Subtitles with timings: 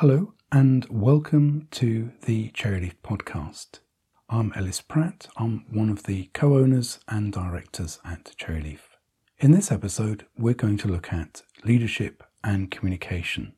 [0.00, 3.80] Hello, and welcome to the Cherryleaf podcast.
[4.30, 5.28] I'm Ellis Pratt.
[5.36, 8.96] I'm one of the co owners and directors at Cherryleaf.
[9.40, 13.52] In this episode, we're going to look at leadership and communication.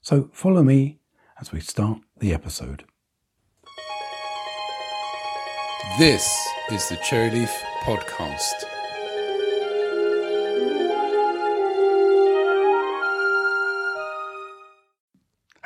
[0.00, 1.00] So follow me
[1.40, 2.84] as we start the episode.
[5.98, 6.24] This
[6.70, 7.50] is the Cherryleaf
[7.82, 8.77] Podcast.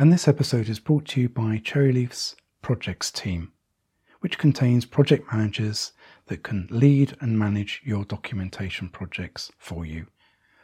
[0.03, 3.53] And this episode is brought to you by Cherryleaf's projects team,
[4.19, 5.93] which contains project managers
[6.27, 10.09] that can lead and manage your documentation projects for you.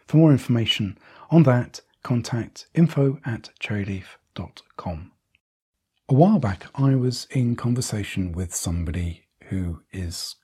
[0.09, 0.99] For more information
[1.31, 5.13] on that, contact info at cherryleaf.com.
[6.09, 10.35] A while back, I was in conversation with somebody who is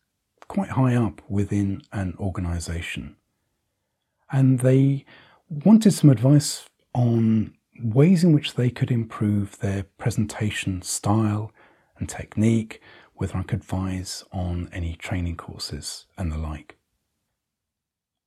[0.47, 3.17] quite high up within an organization,
[4.31, 5.05] and they
[5.49, 6.65] wanted some advice
[6.95, 11.53] on ways in which they could improve their presentation style
[11.99, 12.81] and technique,
[13.15, 16.77] whether I could advise on any training courses and the like.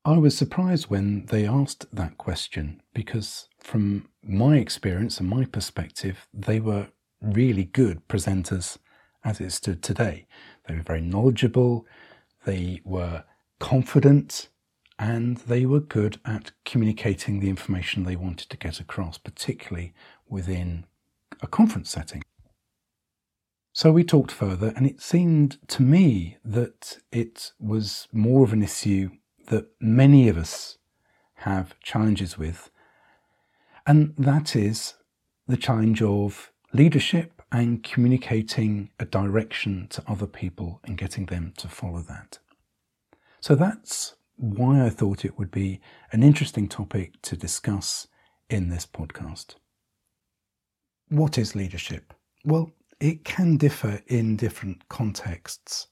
[0.05, 6.27] I was surprised when they asked that question because, from my experience and my perspective,
[6.33, 6.87] they were
[7.21, 8.77] really good presenters
[9.25, 10.25] as it stood today.
[10.67, 11.85] They were very knowledgeable,
[12.45, 13.25] they were
[13.59, 14.47] confident,
[14.99, 19.93] and they were good at communicating the information they wanted to get across, particularly
[20.27, 20.85] within
[21.41, 22.23] a conference setting.
[23.73, 28.63] So we talked further, and it seemed to me that it was more of an
[28.63, 29.11] issue
[29.47, 30.79] that many of us
[31.35, 32.71] have challenges with,
[33.85, 34.95] and that is
[35.47, 41.67] the challenge of leadership and communicating a direction to other people and getting them to
[41.67, 42.39] follow that.
[43.39, 48.07] So that's why I thought it would be an interesting topic to discuss
[48.49, 49.55] in this podcast.
[51.09, 52.13] What is leadership?
[52.45, 55.87] Well, it can differ in different contexts.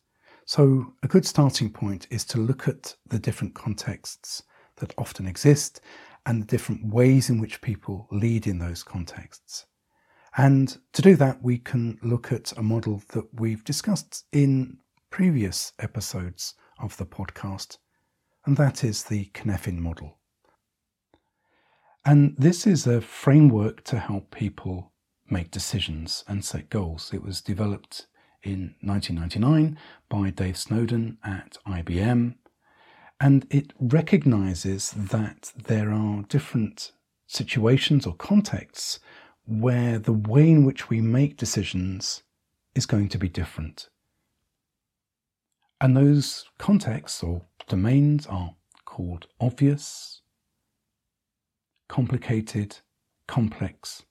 [0.46, 4.44] So, a good starting point is to look at the different contexts
[4.78, 5.82] that often exist
[6.26, 9.66] and the different ways in which people lead in those contexts.
[10.38, 14.78] And to do that, we can look at a model that we've discussed in
[15.10, 17.78] previous episodes of the podcast
[18.45, 20.17] and that is the Cynefin model.
[22.06, 24.92] And this is a framework to help people
[25.30, 27.11] make decisions and set goals.
[27.11, 28.05] It was developed
[28.44, 32.36] in 1999 by Dave Snowden at IBM,
[33.20, 36.92] and it recognizes that there are different
[37.26, 39.00] situations or contexts
[39.48, 42.22] where the way in which we make decisions
[42.76, 43.89] is going to be different.
[45.82, 48.55] And those contexts or domains are
[48.86, 50.21] called obvious,
[51.87, 52.77] complicated,
[53.27, 54.03] complex,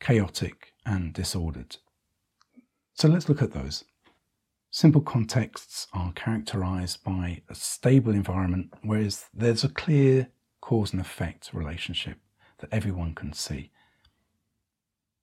[0.00, 1.76] chaotic, and disordered.
[2.94, 3.84] So let's look at those.
[4.70, 10.28] Simple contexts are characterized by a stable environment, whereas there's a clear
[10.60, 12.18] cause and effect relationship
[12.58, 13.70] that everyone can see.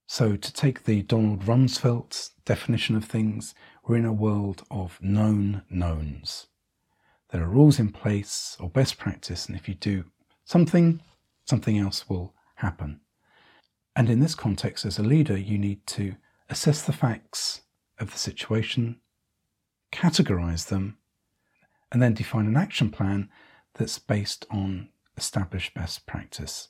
[0.06, 3.54] So, to take the Donald Rumsfeld definition of things,
[3.86, 6.48] we're in a world of known knowns.
[7.30, 10.06] There are rules in place or best practice, and if you do
[10.46, 11.02] something,
[11.46, 13.02] something else will happen.
[13.96, 16.16] And in this context, as a leader, you need to
[16.50, 17.62] assess the facts
[18.00, 19.02] of the situation,
[19.92, 20.98] categorize them,
[21.92, 23.30] and then define an action plan
[23.74, 26.70] that's based on established best practice.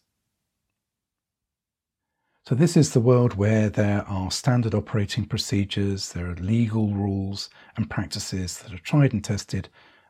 [2.47, 7.49] So, this is the world where there are standard operating procedures, there are legal rules
[7.75, 9.67] and practices that are tried and tested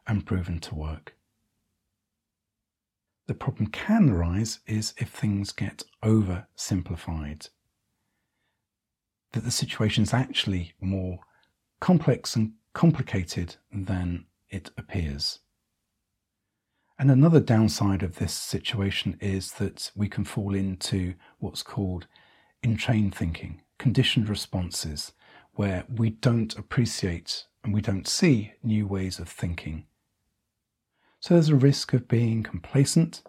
[0.08, 1.16] and proven to work.
[3.28, 7.50] The problem can arise is if things get oversimplified,
[9.34, 11.20] that the situation is actually more
[11.82, 15.40] complex and complicated than it appears.
[16.98, 22.08] And another downside of this situation is that we can fall into what's called
[22.64, 25.12] entrained thinking, conditioned responses,
[25.54, 29.86] where we don't appreciate and we don't see new ways of thinking.
[31.20, 33.24] So there's a risk of being complacent,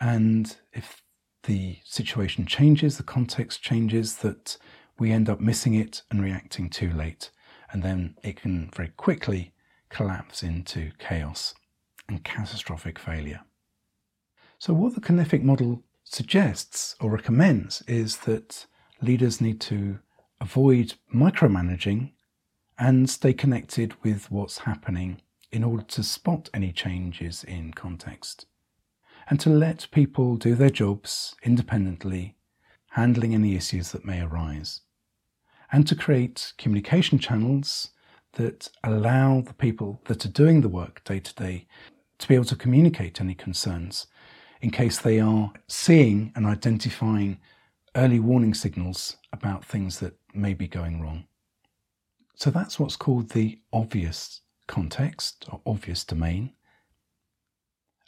[0.00, 1.02] and if
[1.42, 4.56] the situation changes, the context changes, that
[4.98, 7.30] we end up missing it and reacting too late.
[7.72, 9.52] And then it can very quickly
[9.88, 11.54] collapse into chaos
[12.08, 13.40] and catastrophic failure.
[14.58, 18.66] So, what the Cynefin model suggests or recommends is that
[19.02, 19.98] leaders need to
[20.40, 22.12] avoid micromanaging
[22.78, 25.20] and stay connected with what's happening
[25.56, 28.44] in order to spot any changes in context
[29.30, 32.36] and to let people do their jobs independently,
[32.90, 34.82] handling any issues that may arise,
[35.72, 37.90] and to create communication channels
[38.34, 41.66] that allow the people that are doing the work day to day
[42.18, 44.08] to be able to communicate any concerns
[44.60, 47.38] in case they are seeing and identifying
[47.94, 51.24] early warning signals about things that may be going wrong.
[52.34, 56.52] So that's what's called the obvious context or obvious domain.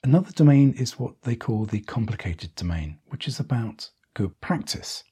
[0.02, 5.04] Another domain is what they call the complicated domain, which is about good practice.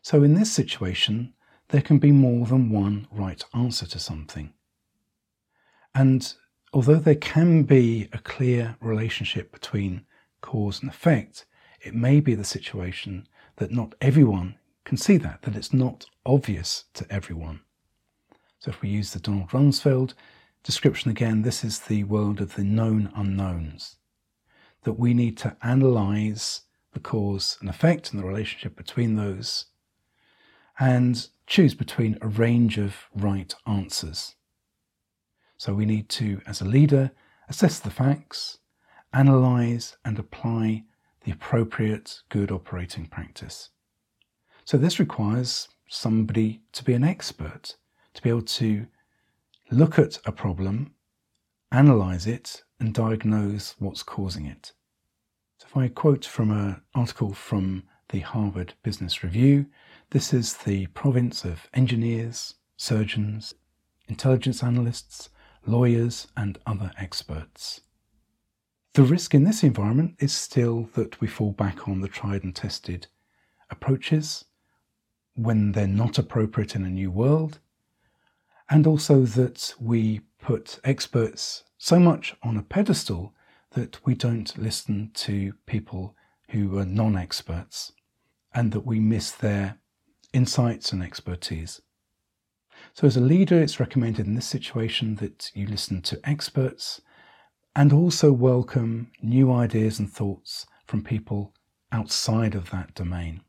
[0.00, 1.34] So in this situation,
[1.68, 4.52] there can be more than one right answer to something.
[5.94, 6.34] And
[6.72, 10.06] although there can be a clear relationship between
[10.40, 11.46] cause and effect,
[11.80, 13.26] it may be the situation
[13.56, 17.60] that not everyone can see that, that it's not obvious to everyone.
[18.62, 20.14] So if we use the Donald Rumsfeld
[20.62, 23.96] description again, this is the world of the known unknowns.
[24.84, 26.60] That we need to analyze
[26.92, 29.64] the cause and effect and the relationship between those
[30.78, 34.36] and choose between a range of right answers.
[35.56, 37.10] So we need to, as a leader,
[37.48, 38.58] assess the facts,
[39.12, 40.84] analyze and apply
[41.24, 43.70] the appropriate good operating practice.
[44.64, 47.74] So this requires somebody to be an expert,
[48.14, 48.86] to be able to
[49.70, 50.94] look at a problem,
[51.70, 54.72] analyze it, and diagnose what's causing it.
[55.58, 59.66] So if I quote from an article from the Harvard Business Review,
[60.10, 63.54] this is the province of engineers, surgeons,
[64.08, 65.30] intelligence analysts,
[65.64, 67.80] lawyers, and other experts.
[68.94, 72.54] The risk in this environment is still that we fall back on the tried and
[72.54, 73.06] tested
[73.70, 74.44] approaches
[75.34, 77.58] when they're not appropriate in a new world,
[78.72, 83.34] and also that we put experts so much on a pedestal
[83.72, 86.16] that we don't listen to people
[86.48, 87.92] who are non experts
[88.54, 89.78] and that we miss their
[90.32, 91.82] insights and expertise.
[92.94, 97.02] So, as a leader, it's recommended in this situation that you listen to experts
[97.76, 101.52] and also welcome new ideas and thoughts from people
[101.92, 103.42] outside of that domain.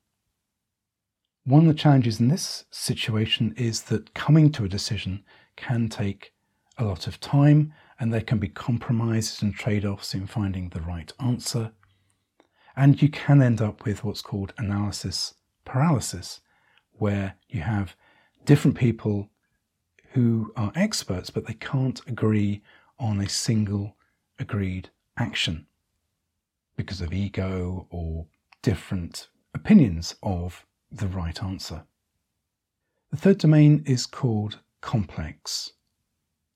[1.46, 5.26] One of the challenges in this situation is that coming to a decision
[5.58, 6.34] can take
[6.78, 10.80] a lot of time and there can be compromises and trade offs in finding the
[10.80, 11.74] right answer.
[12.78, 15.34] And you can end up with what's called analysis
[15.66, 16.40] paralysis,
[16.94, 17.98] where you have
[18.46, 19.30] different people
[20.14, 22.62] who are experts, but they can't agree
[23.00, 23.98] on a single
[24.40, 25.66] agreed action
[26.78, 28.28] because of ego or
[28.62, 31.84] different opinions of the right answer.
[33.12, 35.74] The third domain is called complex.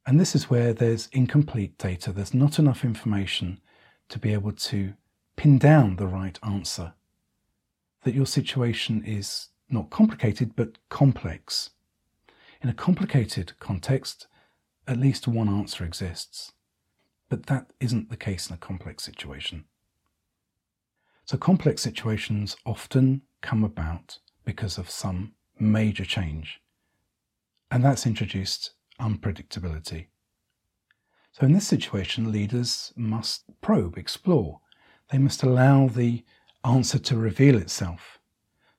[0.06, 2.12] And this is where there's incomplete data.
[2.12, 3.60] There's not enough information
[4.10, 4.94] to be able to
[5.36, 6.94] pin down the right answer.
[8.04, 11.72] That your situation is not complicated, but complex.
[12.62, 14.28] In a complicated context,
[14.88, 16.54] at least one answer exists.
[17.30, 19.66] But that isn't the case in a complex situation.
[21.26, 26.62] So, complex situations often come about because of some major change,
[27.70, 30.08] and that's introduced unpredictability.
[31.34, 34.62] So, in this situation, leaders must probe, explore.
[35.12, 36.24] They must allow the
[36.64, 38.20] answer to reveal itself.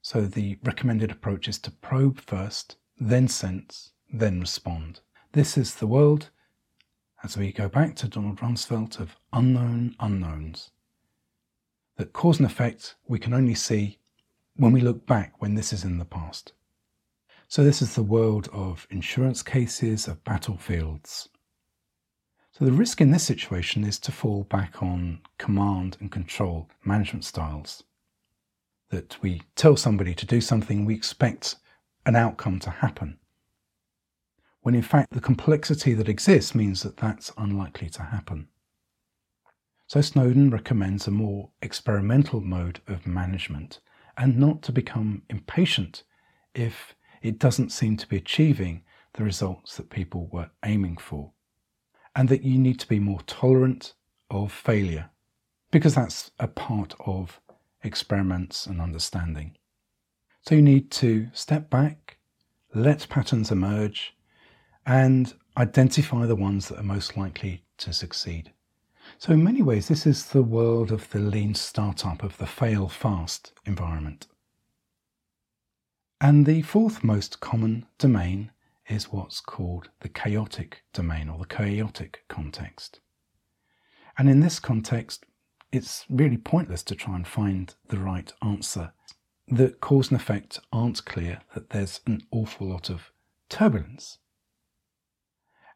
[0.00, 5.00] So, the recommended approach is to probe first, then sense, then respond.
[5.32, 6.30] This is the world
[7.22, 10.70] as we go back to Donald Rumsfeld of unknown unknowns.
[11.98, 13.98] That cause and effect we can only see
[14.58, 16.52] when we look back when this is in the past.
[17.48, 21.30] So, this is the world of insurance cases, of battlefields.
[22.52, 27.24] So, the risk in this situation is to fall back on command and control management
[27.24, 27.84] styles.
[28.90, 31.56] That we tell somebody to do something, we expect
[32.04, 33.18] an outcome to happen
[34.68, 38.48] when in fact the complexity that exists means that that's unlikely to happen.
[39.86, 43.80] So Snowden recommends a more experimental mode of management
[44.18, 46.02] and not to become impatient
[46.54, 48.82] if it doesn't seem to be achieving
[49.14, 51.32] the results that people were aiming for.
[52.14, 53.94] And that you need to be more tolerant
[54.30, 55.10] of failure
[55.70, 57.40] because that's a part of
[57.82, 59.56] experiments and understanding.
[60.42, 62.18] So you need to step back,
[62.74, 64.14] let patterns emerge,
[64.84, 68.52] and identify the ones that are most likely to succeed.
[69.20, 72.86] So, in many ways, this is the world of the lean startup, of the fail
[72.88, 74.28] fast environment.
[76.20, 78.52] And the fourth most common domain
[78.88, 83.00] is what's called the chaotic domain or the chaotic context.
[84.16, 85.26] And in this context,
[85.72, 88.92] it's really pointless to try and find the right answer.
[89.48, 93.10] the cause and effect aren't clear, that there's an awful lot of
[93.48, 94.18] turbulence.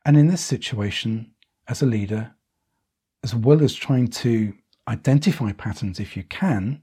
[0.05, 1.33] And in this situation,
[1.67, 2.37] as a leader,
[3.23, 4.55] as well as trying to
[4.89, 6.83] identify patterns if you can,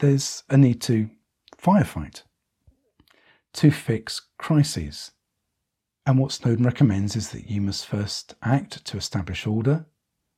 [0.00, 1.08] there's a need to
[1.56, 2.22] firefight,
[3.54, 5.12] to fix crises.
[6.04, 9.86] And what Snowden recommends is that you must first act to establish order,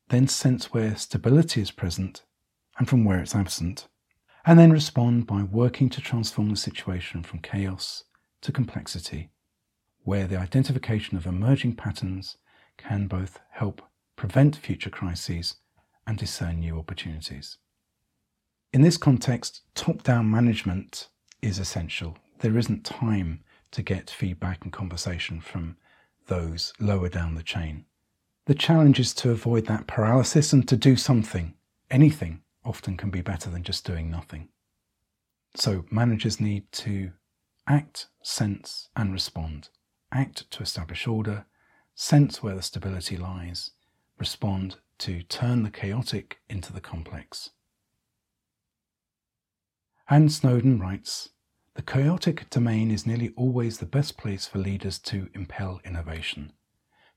[0.08, 2.22] then sense where stability is present
[2.78, 3.88] and from where it's absent,
[4.46, 8.04] and then respond by working to transform the situation from chaos
[8.40, 9.30] to complexity,
[10.04, 12.36] where the identification of emerging patterns
[12.78, 13.82] can both help
[14.18, 15.54] prevent future crises
[16.04, 17.56] and discern new opportunities.
[18.72, 21.08] In this context, top down management
[21.40, 22.18] is essential.
[22.40, 25.76] There isn't time to get feedback and conversation from
[26.26, 27.84] those lower down the chain.
[28.46, 31.54] The challenge is to avoid that paralysis and to do something.
[31.88, 34.48] Anything often can be better than just doing nothing.
[35.54, 37.12] So, managers need to
[37.68, 39.68] act, sense, and respond.
[40.10, 41.46] Act to establish order,
[41.94, 43.70] sense where the stability lies,
[44.18, 47.50] respond to turn the chaotic into the complex.
[50.10, 51.30] Anne Snowden writes
[51.74, 56.52] The chaotic domain is nearly always the best place for leaders to impel innovation.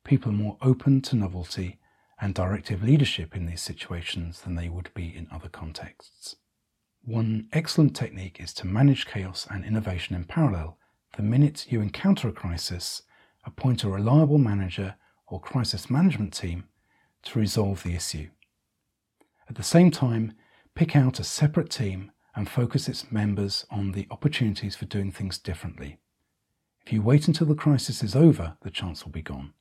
[0.03, 1.79] People are more open to novelty
[2.20, 6.36] and directive leadership in these situations than they would be in other contexts.
[7.03, 10.77] One excellent technique is to manage chaos and innovation in parallel.
[11.17, 13.01] The minute you encounter a crisis,
[13.43, 14.96] appoint a reliable manager
[15.27, 16.65] or crisis management team
[17.24, 18.30] to resolve the issue.
[19.50, 20.34] At the same time,
[20.75, 25.38] pick out a separate team and focus its members on the opportunities for doing things
[25.38, 26.00] differently.
[26.86, 29.54] If you wait until the crisis is over, the chance will be gone.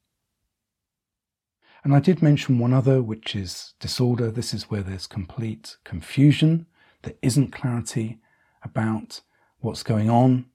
[1.82, 4.30] And I did mention one other, which is disorder.
[4.30, 6.66] This is where there's complete confusion,
[7.02, 8.20] there isn't clarity
[8.62, 9.22] about
[9.60, 10.46] what's going on.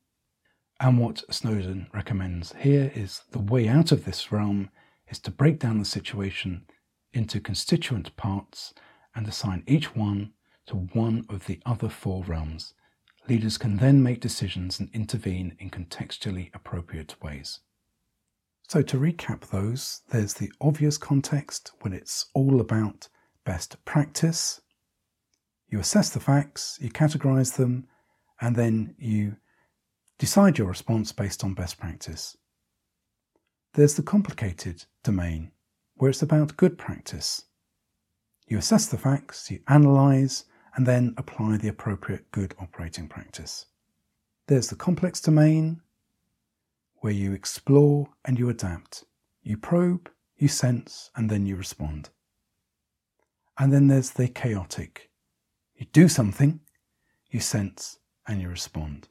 [0.79, 4.69] And what Snowden recommends here is the way out of this realm
[5.07, 6.65] is to break down the situation
[7.15, 8.73] into constituent parts
[9.15, 10.33] and assign each one
[10.67, 12.73] to one of the other four realms.
[13.27, 17.61] Leaders can then make decisions and intervene in contextually appropriate ways.
[18.67, 23.07] So, to recap those, there's the obvious context when it's all about
[23.45, 24.61] best practice.
[25.69, 27.87] You assess the facts, you categorize them,
[28.41, 29.37] and then you
[30.17, 32.35] decide your response based on best practice.
[33.73, 35.51] There's the complicated domain
[35.95, 37.43] where it's about good practice.
[38.47, 43.65] You assess the facts, you analyze, and then apply the appropriate good operating practice.
[44.47, 45.81] There's the complex domain
[46.97, 49.05] where you explore and you adapt.
[49.41, 52.09] You probe, you sense, and then you respond.
[53.57, 55.09] And then there's the chaotic.
[55.75, 56.59] You do something,
[57.29, 59.07] you sense, and you respond.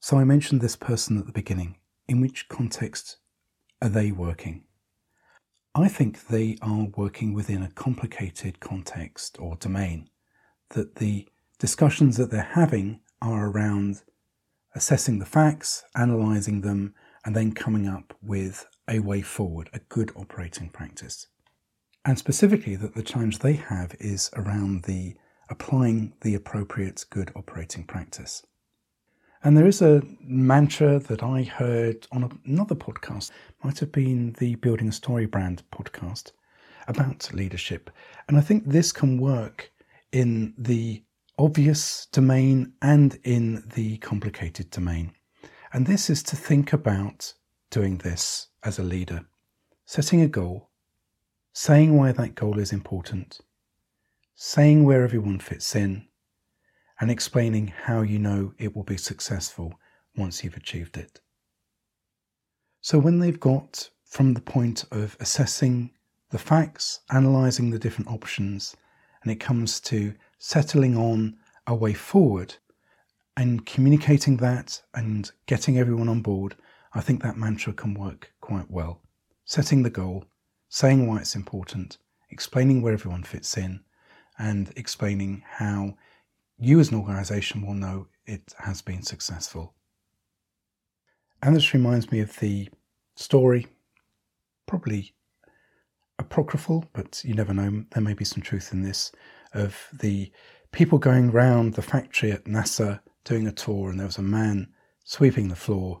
[0.00, 1.76] So I mentioned this person at the beginning.
[2.08, 3.18] In which context
[3.82, 4.64] are they working?
[5.74, 10.08] I think they are working within a complicated context or domain,
[10.70, 14.02] that the discussions that they're having are around
[14.74, 20.10] assessing the facts, analysing them, and then coming up with a way forward, a good
[20.16, 21.28] operating practice.
[22.04, 25.14] And specifically, that the challenge they have is around the
[25.50, 28.44] applying the appropriate good operating practice.
[29.42, 33.30] And there is a mantra that I heard on another podcast,
[33.64, 36.32] might have been the Building a Story Brand podcast,
[36.86, 37.90] about leadership.
[38.28, 39.72] And I think this can work
[40.12, 41.02] in the
[41.38, 45.12] obvious domain and in the complicated domain.
[45.72, 47.32] And this is to think about
[47.70, 49.24] doing this as a leader,
[49.86, 50.68] setting a goal,
[51.54, 53.40] saying why that goal is important,
[54.34, 56.08] saying where everyone fits in,
[57.00, 59.74] and explaining how you know it will be successful
[60.16, 61.20] once you've achieved it.
[62.82, 65.90] So, when they've got from the point of assessing
[66.30, 68.76] the facts, analysing the different options,
[69.22, 72.54] and it comes to settling on a way forward
[73.36, 76.56] and communicating that and getting everyone on board,
[76.94, 79.02] I think that mantra can work quite well.
[79.44, 80.24] Setting the goal,
[80.68, 81.98] saying why it's important,
[82.30, 83.80] explaining where everyone fits in,
[84.38, 85.94] and explaining how
[86.60, 89.74] you as an organization will know it has been successful.
[91.42, 92.68] And this reminds me of the
[93.16, 93.66] story,
[94.66, 95.14] probably
[96.18, 99.10] apocryphal, but you never know, there may be some truth in this,
[99.54, 100.30] of the
[100.70, 104.68] people going round the factory at NASA doing a tour, and there was a man
[105.04, 106.00] sweeping the floor,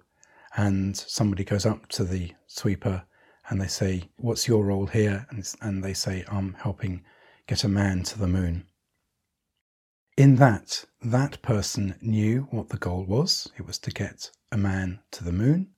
[0.56, 3.02] and somebody goes up to the sweeper
[3.48, 5.26] and they say, What's your role here?
[5.30, 7.02] And, and they say, I'm helping
[7.46, 8.64] get a man to the moon.
[10.20, 13.50] In that that person knew what the goal was.
[13.56, 15.68] It was to get a man to the moon.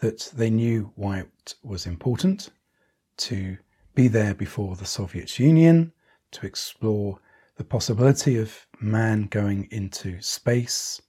[0.00, 2.48] That they knew why it was important
[3.18, 3.58] to
[3.94, 5.92] be there before the Soviet Union,
[6.30, 7.18] to explore
[7.56, 11.02] the possibility of man going into space.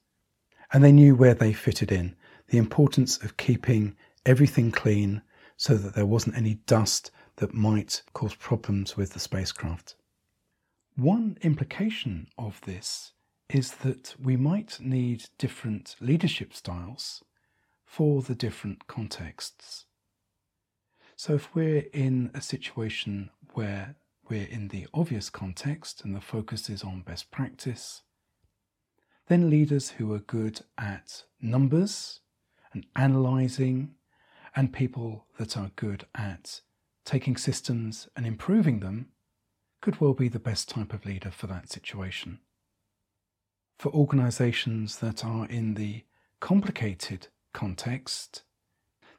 [0.74, 2.16] And they knew where they fitted in,
[2.48, 3.96] the importance of keeping
[4.26, 5.22] everything clean
[5.56, 9.94] so that there wasn't any dust that might cause problems with the spacecraft.
[11.00, 13.12] One implication of this
[13.48, 17.24] is that we might need different leadership styles
[17.86, 19.86] for the different contexts.
[21.16, 23.96] So, if we're in a situation where
[24.28, 28.02] we're in the obvious context and the focus is on best practice,
[29.28, 32.20] then leaders who are good at numbers
[32.74, 33.94] and analysing,
[34.54, 36.60] and people that are good at
[37.06, 39.12] taking systems and improving them
[39.80, 42.40] could well be the best type of leader for that situation.
[43.78, 46.04] For organisations that are in the
[46.40, 48.42] complicated context,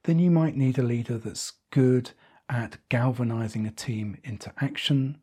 [0.03, 2.12] then you might need a leader that's good
[2.48, 5.18] at galvanising a team into action,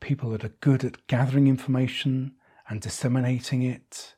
[0.00, 2.34] people that are good at gathering information
[2.68, 4.16] and disseminating it,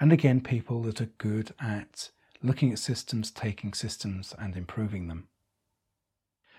[0.00, 2.10] and again, people that are good at
[2.42, 5.28] looking at systems, taking systems, and improving them.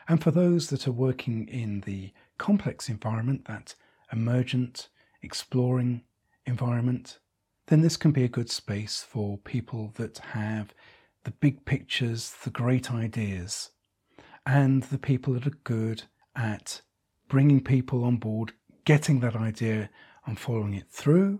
[0.07, 3.75] And for those that are working in the complex environment, that
[4.11, 4.89] emergent,
[5.21, 6.03] exploring
[6.45, 7.19] environment,
[7.67, 10.73] then this can be a good space for people that have
[11.23, 13.71] the big pictures, the great ideas,
[14.45, 16.03] and the people that are good
[16.35, 16.81] at
[17.27, 19.89] bringing people on board, getting that idea
[20.27, 21.39] and following it through,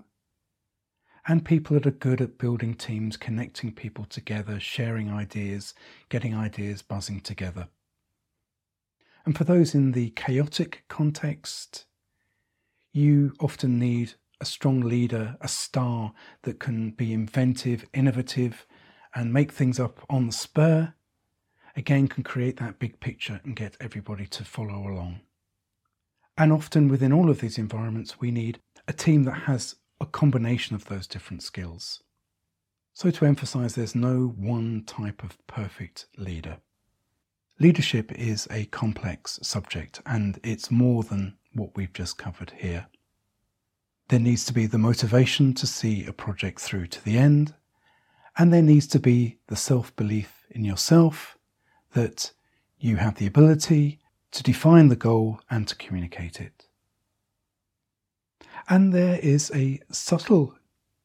[1.28, 5.76] and people that are good at building teams, connecting people together, sharing ideas,
[6.10, 7.68] getting ideas buzzing together.
[9.26, 11.86] And for those in the chaotic context,
[12.94, 16.14] you often need a strong leader, a star
[16.44, 18.68] that can be inventive, innovative,
[19.16, 20.94] and make things up on the spur.
[21.76, 25.22] Again, can create that big picture and get everybody to follow along.
[26.38, 30.76] And often within all of these environments, we need a team that has a combination
[30.76, 32.04] of those different skills.
[32.94, 36.58] So, to emphasize, there's no one type of perfect leader.
[37.58, 42.88] Leadership is a complex subject and it's more than what we've just covered here.
[44.10, 47.54] There needs to be the motivation to see a project through to the end,
[48.38, 51.38] and there needs to be the self belief in yourself
[51.94, 52.34] that
[52.78, 54.00] you have the ability
[54.32, 56.68] to define the goal and to communicate it.
[58.68, 60.56] And there is a subtle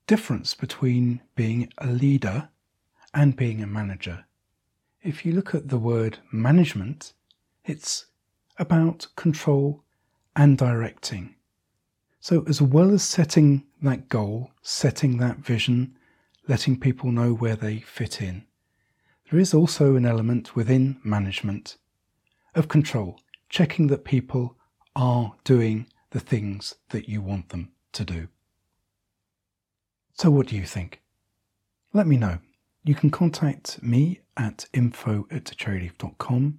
[0.08, 2.48] difference between being a leader
[3.14, 4.24] and being a manager
[5.02, 7.12] if you look at the word management,
[7.64, 8.06] it's
[8.58, 9.82] about control
[10.36, 11.34] and directing.
[12.20, 15.96] So, as well as setting that goal, setting that vision,
[16.46, 18.44] letting people know where they fit in,
[19.30, 21.78] there is also an element within management
[22.54, 24.56] of control, checking that people
[24.94, 28.28] are doing the things that you want them to do.
[30.14, 31.00] So, what do you think?
[31.94, 32.40] Let me know.
[32.82, 36.58] You can contact me at info at cherryleaf.com.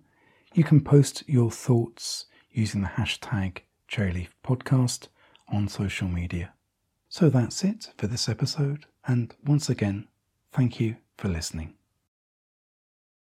[0.53, 5.07] You can post your thoughts using the hashtag cherryleafpodcast
[5.47, 6.53] on social media.
[7.10, 10.07] So that's it for this episode, and once again,
[10.51, 11.73] thank you for listening.